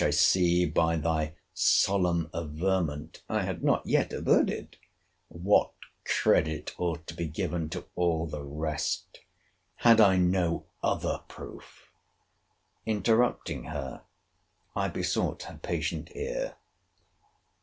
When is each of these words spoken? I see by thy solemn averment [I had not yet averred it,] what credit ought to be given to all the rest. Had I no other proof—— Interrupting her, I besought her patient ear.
I 0.03 0.09
see 0.09 0.65
by 0.65 0.97
thy 0.97 1.35
solemn 1.53 2.31
averment 2.33 3.21
[I 3.29 3.43
had 3.43 3.63
not 3.63 3.85
yet 3.85 4.11
averred 4.11 4.49
it,] 4.49 4.77
what 5.27 5.73
credit 6.05 6.71
ought 6.79 7.05
to 7.05 7.13
be 7.13 7.27
given 7.27 7.69
to 7.69 7.85
all 7.93 8.25
the 8.25 8.41
rest. 8.41 9.19
Had 9.75 10.01
I 10.01 10.17
no 10.17 10.65
other 10.81 11.21
proof—— 11.27 11.89
Interrupting 12.83 13.65
her, 13.65 14.01
I 14.75 14.87
besought 14.87 15.43
her 15.43 15.59
patient 15.61 16.09
ear. 16.15 16.55